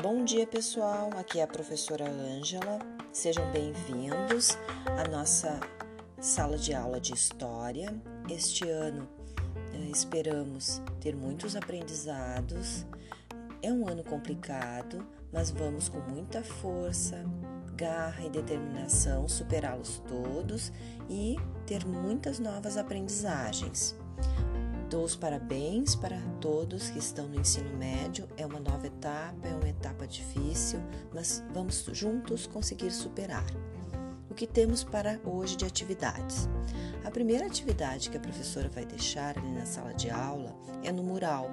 [0.00, 1.10] Bom dia, pessoal.
[1.18, 2.78] Aqui é a professora Ângela.
[3.12, 4.56] Sejam bem-vindos
[4.96, 5.58] à nossa
[6.20, 7.92] sala de aula de história.
[8.30, 9.08] Este ano
[9.74, 12.86] eh, esperamos ter muitos aprendizados.
[13.60, 17.24] É um ano complicado, mas vamos com muita força,
[17.74, 20.72] garra e determinação superá-los todos
[21.10, 21.34] e
[21.66, 23.96] ter muitas novas aprendizagens.
[24.90, 28.26] Dou os parabéns para todos que estão no ensino médio.
[28.38, 30.80] É uma nova etapa, é uma etapa difícil,
[31.12, 33.44] mas vamos juntos conseguir superar.
[34.30, 36.48] O que temos para hoje de atividades?
[37.04, 41.02] A primeira atividade que a professora vai deixar ali na sala de aula é no
[41.02, 41.50] mural,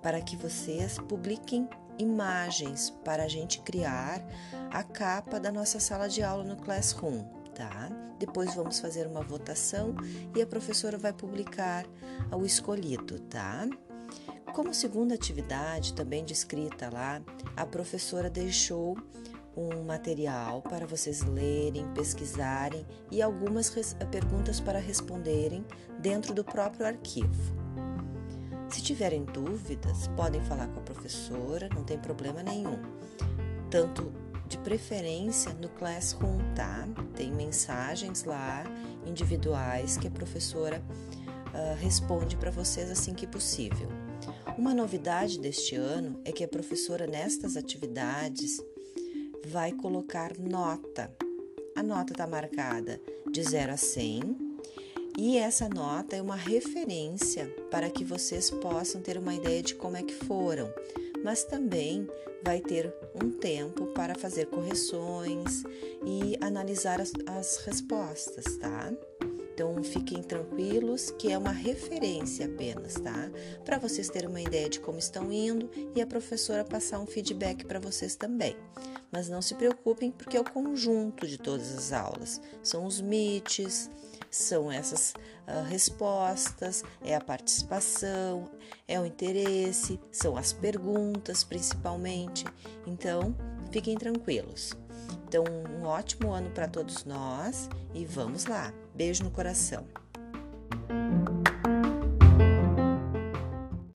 [0.00, 4.24] para que vocês publiquem imagens para a gente criar
[4.70, 7.88] a capa da nossa sala de aula no Classroom tá?
[8.18, 9.94] Depois vamos fazer uma votação
[10.34, 11.86] e a professora vai publicar
[12.32, 13.68] o escolhido, tá?
[14.54, 17.22] Como segunda atividade, também descrita lá,
[17.56, 18.96] a professora deixou
[19.56, 23.70] um material para vocês lerem, pesquisarem e algumas
[24.10, 25.64] perguntas para responderem
[25.98, 27.62] dentro do próprio arquivo.
[28.68, 32.78] Se tiverem dúvidas, podem falar com a professora, não tem problema nenhum.
[33.70, 34.12] Tanto
[34.46, 36.86] de preferência no Classroom, tá?
[37.16, 38.64] Tem mensagens lá
[39.06, 40.82] individuais que a professora
[41.48, 43.88] uh, responde para vocês assim que possível.
[44.56, 48.62] Uma novidade deste ano é que a professora, nestas atividades,
[49.46, 51.10] vai colocar nota.
[51.74, 54.52] A nota está marcada de 0 a 100
[55.18, 59.96] e essa nota é uma referência para que vocês possam ter uma ideia de como
[59.96, 60.72] é que foram
[61.22, 62.08] mas também
[62.42, 65.62] vai ter um tempo para fazer correções
[66.04, 68.92] e analisar as, as respostas, tá?
[69.62, 73.30] Então fiquem tranquilos que é uma referência apenas, tá?
[73.64, 77.64] Para vocês terem uma ideia de como estão indo e a professora passar um feedback
[77.64, 78.56] para vocês também.
[79.12, 82.40] Mas não se preocupem porque é o conjunto de todas as aulas.
[82.60, 83.88] São os MITs,
[84.28, 85.14] são essas
[85.46, 88.50] uh, respostas, é a participação,
[88.88, 92.44] é o interesse, são as perguntas principalmente.
[92.84, 93.32] Então,
[93.70, 94.72] fiquem tranquilos.
[95.32, 95.44] Então,
[95.80, 98.70] um ótimo ano para todos nós e vamos lá.
[98.94, 99.86] Beijo no coração.